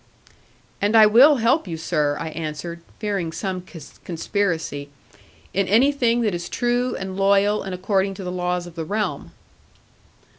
'And 0.81 0.97
I 0.97 1.05
will 1.05 1.35
help 1.35 1.67
you, 1.67 1.77
sir,' 1.77 2.17
I 2.19 2.29
answered, 2.29 2.81
fearing 2.97 3.31
some 3.31 3.61
conspiracy, 4.03 4.89
'in 5.53 5.67
anything 5.67 6.21
that 6.21 6.33
is 6.33 6.49
true, 6.49 6.95
and 6.95 7.15
loyal, 7.15 7.61
and 7.61 7.75
according 7.75 8.15
to 8.15 8.23
the 8.23 8.31
laws 8.31 8.65
of 8.65 8.73
the 8.73 8.83
realm.' 8.83 9.31